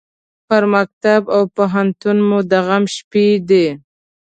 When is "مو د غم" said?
2.27-2.83